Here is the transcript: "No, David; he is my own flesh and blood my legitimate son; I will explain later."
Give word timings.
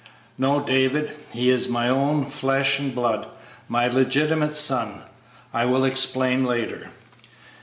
"No, 0.35 0.59
David; 0.61 1.11
he 1.31 1.51
is 1.51 1.67
my 1.69 1.87
own 1.87 2.25
flesh 2.25 2.79
and 2.79 2.95
blood 2.95 3.27
my 3.69 3.87
legitimate 3.87 4.55
son; 4.55 5.03
I 5.53 5.65
will 5.65 5.85
explain 5.85 6.43
later." 6.43 6.89